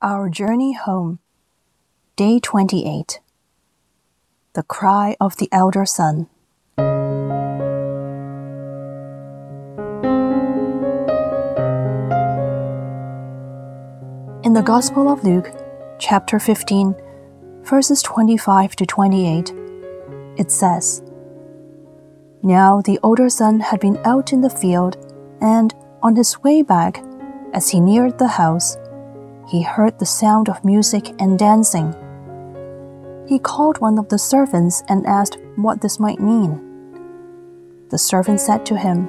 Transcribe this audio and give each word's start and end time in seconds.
Our 0.00 0.28
Journey 0.28 0.74
Home, 0.74 1.18
Day 2.14 2.38
28 2.38 3.18
The 4.52 4.62
Cry 4.62 5.16
of 5.20 5.38
the 5.38 5.48
Elder 5.50 5.84
Son. 5.84 6.28
In 14.44 14.52
the 14.52 14.62
Gospel 14.64 15.08
of 15.08 15.24
Luke, 15.24 15.50
chapter 15.98 16.38
15, 16.38 16.94
verses 17.64 18.00
25 18.00 18.76
to 18.76 18.86
28, 18.86 19.52
it 20.36 20.52
says, 20.52 21.02
Now 22.44 22.80
the 22.82 23.00
older 23.02 23.28
son 23.28 23.58
had 23.58 23.80
been 23.80 23.98
out 24.04 24.32
in 24.32 24.42
the 24.42 24.48
field, 24.48 24.96
and 25.40 25.74
on 26.04 26.14
his 26.14 26.40
way 26.44 26.62
back, 26.62 27.02
as 27.52 27.70
he 27.70 27.80
neared 27.80 28.16
the 28.16 28.28
house, 28.28 28.76
he 29.48 29.62
heard 29.62 29.98
the 29.98 30.06
sound 30.06 30.50
of 30.50 30.64
music 30.64 31.14
and 31.18 31.38
dancing. 31.38 31.94
He 33.26 33.38
called 33.38 33.80
one 33.80 33.98
of 33.98 34.08
the 34.08 34.18
servants 34.18 34.82
and 34.88 35.06
asked 35.06 35.38
what 35.56 35.80
this 35.80 35.98
might 35.98 36.20
mean. 36.20 36.60
The 37.88 37.96
servant 37.96 38.40
said 38.40 38.66
to 38.66 38.76
him, 38.76 39.08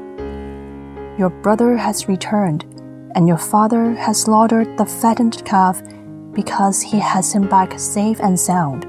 Your 1.17 1.29
brother 1.29 1.75
has 1.75 2.07
returned, 2.07 2.63
and 3.15 3.27
your 3.27 3.37
father 3.37 3.93
has 3.95 4.21
slaughtered 4.21 4.77
the 4.77 4.85
fattened 4.85 5.43
calf 5.43 5.81
because 6.31 6.81
he 6.81 6.99
has 6.99 7.33
him 7.33 7.49
back 7.49 7.77
safe 7.77 8.21
and 8.21 8.39
sound. 8.39 8.85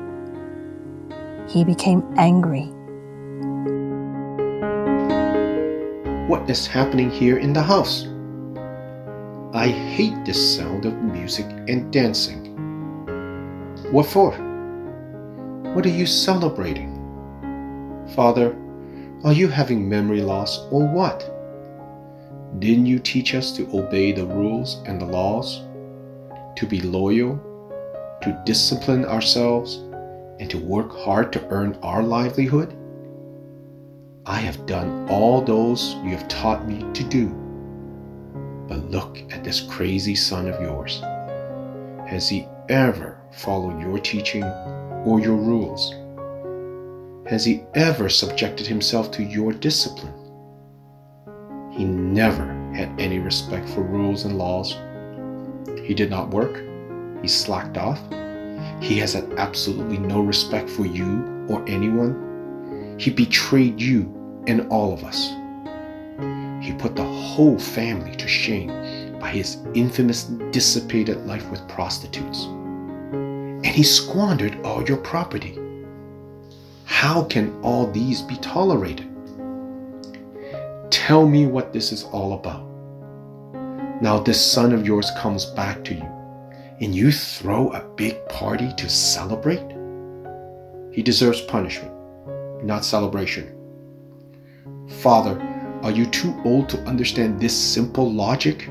He 1.48 1.64
became 1.64 2.04
angry. 2.16 2.66
What 6.28 6.48
is 6.48 6.68
happening 6.68 7.10
here 7.10 7.38
in 7.38 7.52
the 7.52 7.62
house? 7.62 8.06
I 9.52 9.66
hate 9.66 10.24
the 10.24 10.32
sound 10.32 10.84
of 10.84 11.02
music 11.02 11.44
and 11.66 11.92
dancing. 11.92 12.54
What 13.90 14.06
for? 14.06 14.30
What 15.74 15.84
are 15.84 15.88
you 15.88 16.06
celebrating? 16.06 16.94
Father, 18.14 18.56
are 19.24 19.32
you 19.32 19.48
having 19.48 19.88
memory 19.88 20.20
loss 20.20 20.60
or 20.70 20.86
what? 20.86 21.28
Didn't 22.60 22.86
you 22.86 23.00
teach 23.00 23.34
us 23.34 23.50
to 23.56 23.68
obey 23.76 24.12
the 24.12 24.24
rules 24.24 24.84
and 24.86 25.00
the 25.00 25.06
laws? 25.06 25.62
To 26.54 26.64
be 26.64 26.80
loyal? 26.80 27.34
To 28.22 28.42
discipline 28.46 29.04
ourselves? 29.04 29.78
And 30.38 30.48
to 30.48 30.58
work 30.58 30.96
hard 30.96 31.32
to 31.32 31.44
earn 31.48 31.76
our 31.82 32.04
livelihood? 32.04 32.76
I 34.26 34.38
have 34.38 34.66
done 34.66 35.08
all 35.10 35.42
those 35.42 35.94
you 36.04 36.10
have 36.10 36.28
taught 36.28 36.68
me 36.68 36.86
to 36.92 37.02
do. 37.02 37.39
But 38.70 38.88
look 38.88 39.18
at 39.32 39.42
this 39.42 39.60
crazy 39.60 40.14
son 40.14 40.46
of 40.46 40.62
yours. 40.62 41.00
Has 42.08 42.28
he 42.28 42.46
ever 42.68 43.20
followed 43.32 43.80
your 43.80 43.98
teaching 43.98 44.44
or 44.44 45.18
your 45.18 45.34
rules? 45.34 45.92
Has 47.28 47.44
he 47.44 47.64
ever 47.74 48.08
subjected 48.08 48.68
himself 48.68 49.10
to 49.10 49.24
your 49.24 49.52
discipline? 49.52 50.14
He 51.72 51.84
never 51.84 52.46
had 52.72 52.88
any 53.00 53.18
respect 53.18 53.68
for 53.68 53.82
rules 53.82 54.24
and 54.24 54.38
laws. 54.38 54.76
He 55.82 55.92
did 55.92 56.08
not 56.08 56.30
work. 56.30 56.62
He 57.22 57.28
slacked 57.28 57.76
off. 57.76 58.00
He 58.80 58.98
has 59.00 59.14
had 59.14 59.32
absolutely 59.36 59.98
no 59.98 60.20
respect 60.20 60.70
for 60.70 60.86
you 60.86 61.44
or 61.48 61.68
anyone. 61.68 62.94
He 63.00 63.10
betrayed 63.10 63.80
you 63.80 64.44
and 64.46 64.68
all 64.68 64.92
of 64.92 65.02
us. 65.02 65.32
He 66.60 66.72
put 66.74 66.94
the 66.94 67.04
whole 67.04 67.58
family 67.58 68.14
to 68.16 68.28
shame 68.28 69.18
by 69.18 69.30
his 69.30 69.58
infamous 69.74 70.24
dissipated 70.50 71.26
life 71.26 71.48
with 71.50 71.66
prostitutes. 71.68 72.44
And 72.44 73.66
he 73.66 73.82
squandered 73.82 74.58
all 74.64 74.82
your 74.82 74.98
property. 74.98 75.58
How 76.84 77.24
can 77.24 77.58
all 77.62 77.90
these 77.90 78.22
be 78.22 78.36
tolerated? 78.36 79.06
Tell 80.90 81.26
me 81.26 81.46
what 81.46 81.72
this 81.72 81.92
is 81.92 82.04
all 82.04 82.34
about. 82.34 82.66
Now, 84.02 84.18
this 84.20 84.40
son 84.40 84.72
of 84.72 84.86
yours 84.86 85.10
comes 85.18 85.44
back 85.44 85.84
to 85.84 85.94
you, 85.94 86.08
and 86.80 86.94
you 86.94 87.12
throw 87.12 87.70
a 87.72 87.84
big 87.96 88.16
party 88.28 88.72
to 88.76 88.88
celebrate? 88.88 89.64
He 90.92 91.02
deserves 91.02 91.40
punishment, 91.42 91.92
not 92.64 92.84
celebration. 92.84 93.56
Father, 95.00 95.38
are 95.82 95.90
you 95.90 96.06
too 96.06 96.34
old 96.44 96.68
to 96.68 96.78
understand 96.84 97.40
this 97.40 97.56
simple 97.56 98.12
logic? 98.12 98.68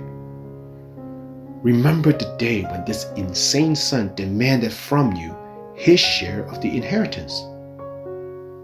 Remember 1.64 2.14
the 2.14 2.36
day 2.38 2.64
when 2.64 2.86
this 2.86 3.08
insane 3.16 3.76
son 3.76 4.14
demanded 4.16 4.72
from 4.72 5.14
you 5.14 5.36
his 5.76 6.00
share 6.00 6.44
of 6.46 6.62
the 6.62 6.76
inheritance. 6.76 7.44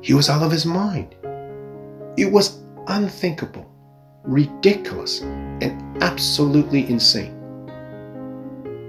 He 0.02 0.14
was 0.14 0.30
out 0.30 0.44
of 0.44 0.52
his 0.52 0.66
mind. 0.66 1.16
It 2.18 2.32
was 2.32 2.60
unthinkable, 2.88 3.70
ridiculous, 4.24 5.22
and 5.22 6.04
absolutely 6.04 6.88
insane. 6.88 7.34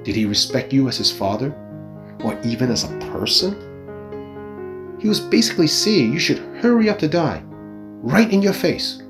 Did 0.04 0.14
he 0.14 0.26
respect 0.26 0.72
you 0.72 0.88
as 0.88 0.98
his 0.98 1.10
father, 1.10 1.54
or 2.22 2.38
even 2.44 2.70
as 2.70 2.84
a 2.84 2.98
person? 3.12 3.56
He 5.00 5.08
was 5.08 5.20
basically 5.20 5.66
saying 5.66 6.12
you 6.12 6.18
should 6.18 6.38
hurry 6.60 6.90
up 6.90 6.98
to 6.98 7.08
die, 7.08 7.42
right 7.46 8.30
in 8.30 8.42
your 8.42 8.52
face. 8.52 9.02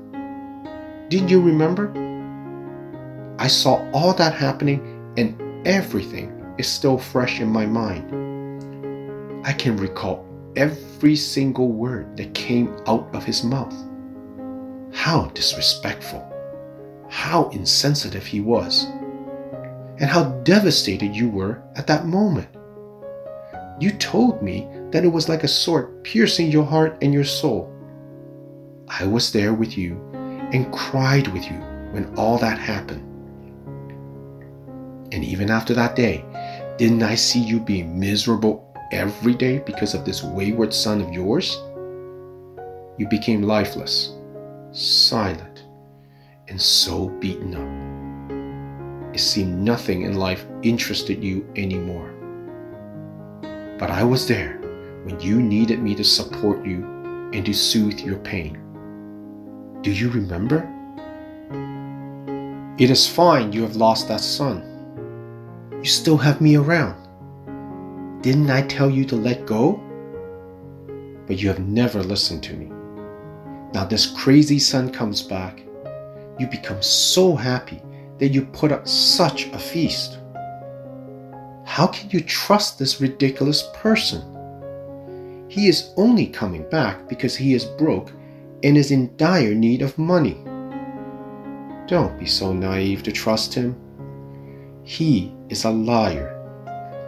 Didn't 1.09 1.29
you 1.29 1.41
remember? 1.41 1.93
I 3.39 3.47
saw 3.47 3.89
all 3.93 4.13
that 4.15 4.33
happening, 4.33 5.13
and 5.15 5.65
everything 5.65 6.33
is 6.57 6.67
still 6.67 6.97
fresh 6.97 7.39
in 7.39 7.47
my 7.47 7.65
mind. 7.65 8.11
I 9.45 9.53
can 9.53 9.77
recall 9.77 10.25
every 10.57 11.15
single 11.15 11.69
word 11.71 12.17
that 12.17 12.33
came 12.33 12.75
out 12.87 13.07
of 13.15 13.23
his 13.23 13.43
mouth. 13.43 13.73
How 14.93 15.27
disrespectful, 15.33 16.25
how 17.09 17.49
insensitive 17.49 18.25
he 18.25 18.41
was, 18.41 18.85
and 19.99 20.09
how 20.09 20.25
devastated 20.43 21.15
you 21.15 21.29
were 21.29 21.63
at 21.77 21.87
that 21.87 22.05
moment. 22.05 22.49
You 23.79 23.91
told 23.91 24.41
me 24.41 24.67
that 24.91 25.05
it 25.05 25.11
was 25.13 25.29
like 25.29 25.43
a 25.43 25.47
sword 25.47 26.03
piercing 26.03 26.51
your 26.51 26.65
heart 26.65 26.97
and 27.01 27.13
your 27.13 27.23
soul. 27.23 27.73
I 28.89 29.05
was 29.05 29.31
there 29.31 29.53
with 29.53 29.77
you 29.77 29.95
and 30.53 30.71
cried 30.71 31.27
with 31.27 31.45
you 31.45 31.57
when 31.91 32.13
all 32.15 32.37
that 32.37 32.59
happened. 32.59 33.03
And 35.13 35.23
even 35.23 35.49
after 35.49 35.73
that 35.73 35.95
day, 35.95 36.25
didn't 36.77 37.03
I 37.03 37.15
see 37.15 37.39
you 37.39 37.59
being 37.59 37.99
miserable 37.99 38.73
every 38.91 39.33
day 39.33 39.59
because 39.59 39.93
of 39.93 40.05
this 40.05 40.23
wayward 40.23 40.73
son 40.73 41.01
of 41.01 41.11
yours? 41.11 41.57
You 42.97 43.07
became 43.09 43.41
lifeless, 43.43 44.13
silent, 44.71 45.65
and 46.47 46.61
so 46.61 47.09
beaten 47.09 47.55
up. 47.55 49.15
It 49.15 49.19
seemed 49.19 49.59
nothing 49.59 50.03
in 50.03 50.15
life 50.15 50.45
interested 50.61 51.23
you 51.23 51.47
anymore. 51.55 52.13
But 53.79 53.91
I 53.91 54.03
was 54.03 54.27
there 54.27 54.57
when 55.03 55.19
you 55.19 55.41
needed 55.41 55.79
me 55.79 55.95
to 55.95 56.03
support 56.03 56.65
you 56.65 56.83
and 57.33 57.45
to 57.45 57.53
soothe 57.53 57.99
your 57.99 58.17
pain. 58.19 58.66
Do 59.81 59.91
you 59.91 60.09
remember? 60.09 60.67
It 62.79 62.89
is 62.89 63.07
fine 63.07 63.53
you 63.53 63.61
have 63.61 63.75
lost 63.75 64.07
that 64.07 64.21
son. 64.21 64.63
You 65.79 65.85
still 65.85 66.17
have 66.17 66.41
me 66.41 66.57
around. 66.57 66.95
Didn't 68.21 68.49
I 68.49 68.63
tell 68.63 68.89
you 68.89 69.05
to 69.05 69.15
let 69.15 69.45
go? 69.45 69.79
But 71.27 71.41
you 71.41 71.47
have 71.47 71.59
never 71.59 72.01
listened 72.01 72.43
to 72.43 72.53
me. 72.53 72.71
Now, 73.73 73.85
this 73.85 74.07
crazy 74.07 74.59
son 74.59 74.91
comes 74.91 75.21
back. 75.21 75.61
You 76.39 76.47
become 76.47 76.81
so 76.81 77.35
happy 77.35 77.81
that 78.17 78.29
you 78.29 78.45
put 78.45 78.71
up 78.71 78.87
such 78.87 79.47
a 79.47 79.59
feast. 79.59 80.17
How 81.65 81.85
can 81.85 82.09
you 82.09 82.21
trust 82.21 82.79
this 82.79 82.99
ridiculous 82.99 83.69
person? 83.75 84.23
He 85.49 85.67
is 85.67 85.93
only 85.97 86.25
coming 86.25 86.67
back 86.69 87.07
because 87.07 87.35
he 87.35 87.53
is 87.53 87.65
broke 87.65 88.11
and 88.63 88.77
is 88.77 88.91
in 88.91 89.15
dire 89.17 89.53
need 89.53 89.81
of 89.81 89.97
money. 89.97 90.37
Don't 91.87 92.19
be 92.19 92.25
so 92.25 92.51
naive 92.51 93.03
to 93.03 93.11
trust 93.11 93.53
him. 93.53 93.75
He 94.83 95.33
is 95.49 95.63
a 95.63 95.69
liar. 95.69 96.33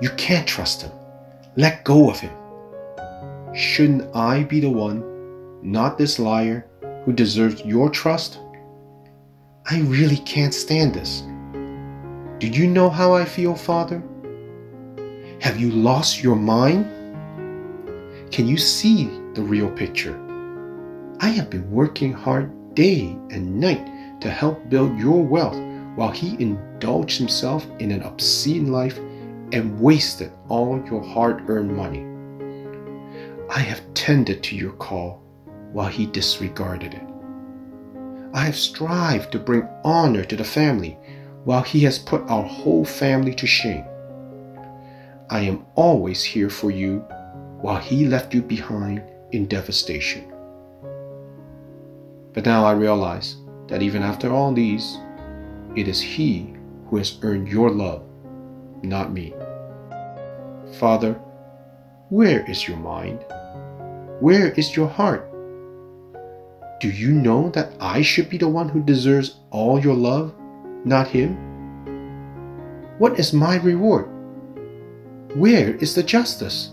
You 0.02 0.10
can't 0.12 0.48
trust 0.48 0.84
him. 0.84 0.92
Let 1.56 1.84
go 1.84 2.10
of 2.10 2.20
him. 2.20 2.32
Shouldn't 3.54 4.16
I 4.16 4.44
be 4.44 4.60
the 4.60 4.70
one, 4.70 5.04
not 5.62 5.98
this 5.98 6.20
liar, 6.20 6.68
who 7.04 7.14
deserves 7.14 7.66
your 7.66 7.90
trust? 7.90 8.40
I 9.66 9.82
really 9.82 10.18
can't 10.18 10.54
stand 10.54 10.94
this. 10.94 11.24
Do 12.40 12.48
you 12.48 12.68
know 12.68 12.90
how 12.90 13.14
I 13.14 13.26
feel, 13.26 13.56
Father? 13.56 14.02
Have 15.42 15.60
you 15.60 15.72
lost 15.72 16.24
your 16.24 16.36
mind? 16.36 16.86
Can 18.32 18.48
you 18.48 18.58
see 18.58 19.06
the 19.34 19.42
real 19.42 19.70
picture? 19.72 20.29
I 21.22 21.30
have 21.30 21.50
been 21.50 21.70
working 21.70 22.14
hard 22.14 22.76
day 22.76 23.18
and 23.30 23.60
night 23.60 24.22
to 24.22 24.30
help 24.30 24.70
build 24.70 24.98
your 24.98 25.22
wealth 25.22 25.60
while 25.96 26.12
he 26.12 26.42
indulged 26.42 27.18
himself 27.18 27.68
in 27.80 27.92
an 27.92 28.04
obscene 28.04 28.72
life 28.72 28.98
and 29.52 29.82
wasted 29.82 30.32
all 30.48 30.82
your 30.86 31.04
hard 31.04 31.50
earned 31.50 31.76
money. 31.76 32.06
I 33.50 33.60
have 33.60 33.94
tended 33.96 34.44
to 34.44 34.56
your 34.56 34.72
call 34.72 35.22
while 35.74 35.90
he 35.90 36.06
disregarded 36.06 36.94
it. 36.94 37.04
I 38.34 38.46
have 38.46 38.56
strived 38.56 39.34
to 39.34 39.40
bring 39.40 39.68
honor 39.84 40.24
to 40.24 40.38
the 40.38 40.46
family 40.46 40.98
while 41.44 41.64
he 41.64 41.82
has 41.82 42.00
put 42.00 42.22
our 42.30 42.44
whole 42.44 42.86
family 42.86 43.34
to 43.36 43.48
shame. 43.48 43.84
I 45.30 45.42
am 45.42 45.66
always 45.76 46.24
here 46.24 46.50
for 46.50 46.72
you 46.72 47.00
while 47.60 47.80
he 47.80 48.06
left 48.06 48.34
you 48.34 48.42
behind 48.42 49.04
in 49.34 49.48
devastation. 49.48 50.32
But 52.34 52.46
now 52.46 52.66
I 52.66 52.74
realize 52.74 53.38
that 53.68 53.82
even 53.82 54.04
after 54.04 54.32
all 54.32 54.54
these, 54.54 54.98
it 55.76 55.88
is 55.88 56.02
he 56.02 56.54
who 56.88 56.98
has 56.98 57.18
earned 57.22 57.48
your 57.48 57.70
love, 57.70 58.04
not 58.84 59.12
me. 59.12 59.34
Father, 60.80 61.14
where 62.10 62.50
is 62.50 62.68
your 62.68 62.78
mind? 62.78 63.24
Where 64.20 64.52
is 64.52 64.76
your 64.76 64.88
heart? 64.88 65.26
Do 66.80 66.90
you 66.90 67.12
know 67.12 67.50
that 67.50 67.74
I 67.80 68.02
should 68.02 68.30
be 68.30 68.38
the 68.38 68.48
one 68.48 68.70
who 68.70 68.82
deserves 68.82 69.40
all 69.52 69.80
your 69.80 69.96
love, 69.96 70.34
not 70.86 71.08
him? 71.08 71.38
What 72.98 73.20
is 73.20 73.34
my 73.34 73.58
reward? 73.58 74.08
Where 75.36 75.76
is 75.76 75.94
the 75.94 76.04
justice? 76.04 76.72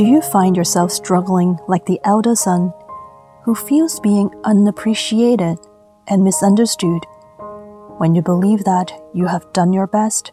Do 0.00 0.06
you 0.06 0.22
find 0.22 0.56
yourself 0.56 0.90
struggling 0.92 1.58
like 1.68 1.84
the 1.84 2.00
elder 2.04 2.34
son 2.34 2.72
who 3.42 3.54
feels 3.54 4.00
being 4.00 4.30
unappreciated 4.44 5.58
and 6.08 6.24
misunderstood 6.24 7.04
when 7.98 8.14
you 8.14 8.22
believe 8.22 8.64
that 8.64 8.90
you 9.12 9.26
have 9.26 9.52
done 9.52 9.74
your 9.74 9.86
best? 9.86 10.32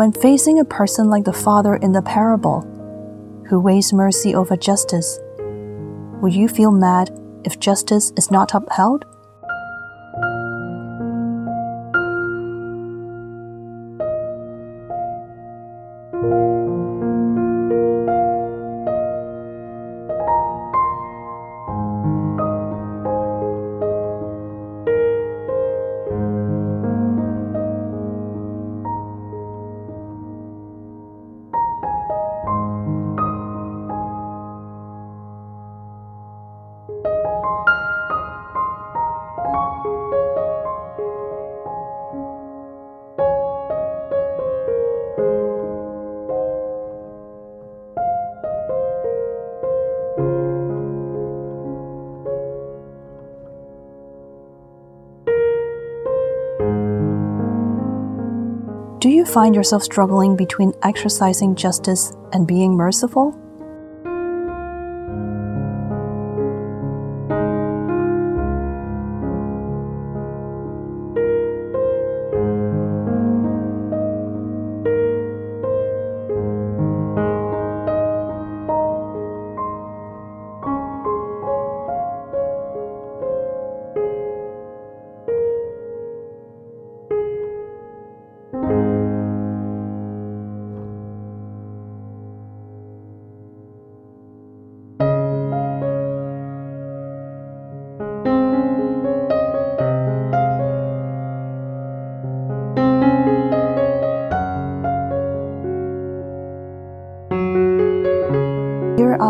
When 0.00 0.12
facing 0.12 0.58
a 0.58 0.64
person 0.64 1.10
like 1.10 1.24
the 1.24 1.32
father 1.34 1.76
in 1.76 1.92
the 1.92 2.00
parable, 2.00 2.62
who 3.50 3.60
weighs 3.60 3.92
mercy 3.92 4.34
over 4.34 4.56
justice, 4.56 5.18
will 6.22 6.30
you 6.30 6.48
feel 6.48 6.70
mad 6.70 7.10
if 7.44 7.60
justice 7.60 8.10
is 8.16 8.30
not 8.30 8.54
upheld? 8.54 9.04
Do 59.00 59.08
you 59.08 59.24
find 59.24 59.54
yourself 59.54 59.82
struggling 59.82 60.36
between 60.36 60.74
exercising 60.82 61.54
justice 61.54 62.12
and 62.34 62.46
being 62.46 62.76
merciful? 62.76 63.34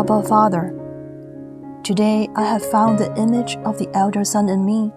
Abba 0.01 0.23
Father, 0.23 0.73
today 1.83 2.27
I 2.35 2.43
have 2.43 2.65
found 2.71 2.97
the 2.97 3.15
image 3.17 3.57
of 3.57 3.77
the 3.77 3.87
elder 3.95 4.23
son 4.23 4.49
in 4.49 4.65
me 4.65 4.91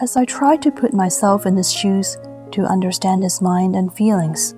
as 0.00 0.16
I 0.16 0.24
try 0.24 0.56
to 0.56 0.70
put 0.70 0.94
myself 0.94 1.44
in 1.44 1.58
his 1.58 1.70
shoes 1.70 2.16
to 2.52 2.64
understand 2.64 3.22
his 3.22 3.42
mind 3.42 3.76
and 3.76 3.92
feelings. 3.92 4.54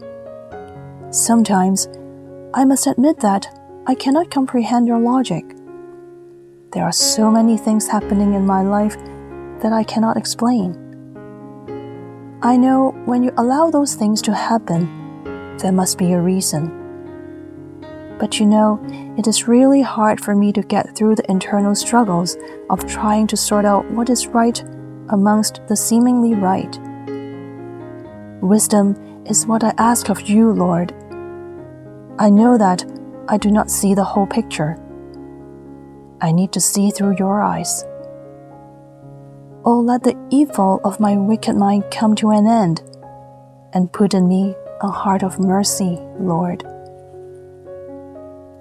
Sometimes 1.10 1.88
I 2.54 2.64
must 2.64 2.86
admit 2.86 3.18
that 3.22 3.48
I 3.88 3.96
cannot 3.96 4.30
comprehend 4.30 4.86
your 4.86 5.00
logic. 5.00 5.44
There 6.70 6.84
are 6.84 6.92
so 6.92 7.28
many 7.28 7.58
things 7.58 7.88
happening 7.88 8.34
in 8.34 8.46
my 8.46 8.62
life 8.62 8.96
that 9.62 9.72
I 9.72 9.82
cannot 9.82 10.16
explain. 10.16 10.78
I 12.40 12.56
know 12.56 12.92
when 13.04 13.24
you 13.24 13.32
allow 13.36 13.68
those 13.68 13.96
things 13.96 14.22
to 14.22 14.32
happen, 14.32 15.56
there 15.58 15.72
must 15.72 15.98
be 15.98 16.12
a 16.12 16.20
reason. 16.20 16.81
But 18.22 18.38
you 18.38 18.46
know, 18.46 18.80
it 19.18 19.26
is 19.26 19.48
really 19.48 19.82
hard 19.82 20.20
for 20.20 20.36
me 20.36 20.52
to 20.52 20.62
get 20.62 20.94
through 20.94 21.16
the 21.16 21.28
internal 21.28 21.74
struggles 21.74 22.36
of 22.70 22.86
trying 22.86 23.26
to 23.26 23.36
sort 23.36 23.64
out 23.64 23.90
what 23.90 24.08
is 24.10 24.28
right 24.28 24.62
amongst 25.08 25.60
the 25.66 25.74
seemingly 25.74 26.34
right. 26.34 26.78
Wisdom 28.40 29.24
is 29.26 29.44
what 29.44 29.64
I 29.64 29.74
ask 29.76 30.08
of 30.08 30.20
you, 30.20 30.52
Lord. 30.52 30.92
I 32.20 32.30
know 32.30 32.56
that 32.56 32.84
I 33.26 33.38
do 33.38 33.50
not 33.50 33.72
see 33.72 33.92
the 33.92 34.04
whole 34.04 34.28
picture. 34.28 34.78
I 36.20 36.30
need 36.30 36.52
to 36.52 36.60
see 36.60 36.92
through 36.92 37.16
your 37.18 37.42
eyes. 37.42 37.84
Oh, 39.64 39.80
let 39.84 40.04
the 40.04 40.16
evil 40.30 40.80
of 40.84 41.00
my 41.00 41.16
wicked 41.16 41.56
mind 41.56 41.90
come 41.90 42.14
to 42.14 42.30
an 42.30 42.46
end, 42.46 42.82
and 43.72 43.92
put 43.92 44.14
in 44.14 44.28
me 44.28 44.54
a 44.80 44.88
heart 44.88 45.24
of 45.24 45.40
mercy, 45.40 45.98
Lord. 46.20 46.64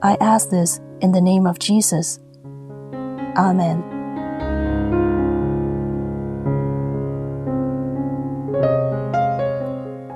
I 0.03 0.17
ask 0.19 0.49
this 0.49 0.79
in 0.99 1.11
the 1.11 1.21
name 1.21 1.45
of 1.45 1.59
Jesus. 1.59 2.19
Amen. 3.37 3.81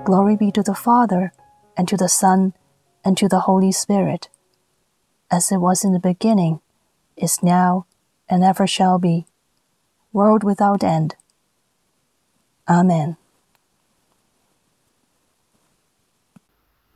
Glory 0.04 0.36
be 0.36 0.52
to 0.52 0.64
the 0.64 0.74
Father, 0.74 1.34
and 1.78 1.88
to 1.88 1.98
the 1.98 2.10
Son, 2.10 2.54
and 3.04 3.16
to 3.18 3.28
the 3.28 3.42
Holy 3.42 3.72
Spirit, 3.72 4.30
as 5.30 5.52
it 5.52 5.58
was 5.58 5.84
in 5.84 5.94
the 5.94 6.00
beginning, 6.00 6.62
is 7.16 7.44
now, 7.44 7.86
and 8.28 8.44
ever 8.44 8.66
shall 8.66 8.98
be, 8.98 9.26
world 10.12 10.44
without 10.44 10.84
end. 10.84 11.16
Amen. 12.68 13.18